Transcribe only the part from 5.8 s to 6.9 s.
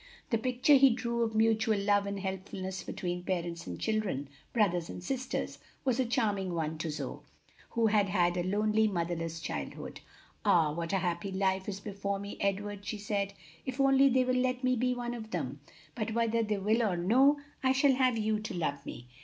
was a charming one to